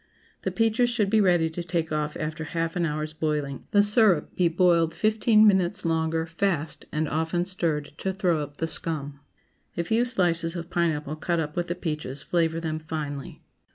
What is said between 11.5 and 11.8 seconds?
with the